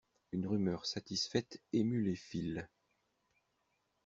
Une 0.31 0.47
rumeur 0.47 0.87
satisfaite 0.87 1.61
émut 1.73 2.01
les 2.01 2.15
files. 2.15 2.67